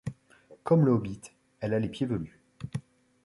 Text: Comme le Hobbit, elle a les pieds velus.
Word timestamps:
Comme 0.63 0.83
le 0.83 0.93
Hobbit, 0.93 1.21
elle 1.59 1.75
a 1.75 1.79
les 1.79 1.87
pieds 1.89 2.07
velus. 2.07 2.41